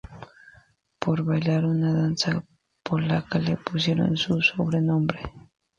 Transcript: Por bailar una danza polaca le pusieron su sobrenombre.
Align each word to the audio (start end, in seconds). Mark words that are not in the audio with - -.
Por 0.97 1.21
bailar 1.23 1.63
una 1.63 1.93
danza 1.93 2.43
polaca 2.81 3.37
le 3.37 3.55
pusieron 3.55 4.17
su 4.17 4.41
sobrenombre. 4.41 5.19